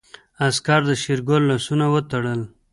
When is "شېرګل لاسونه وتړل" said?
1.01-2.41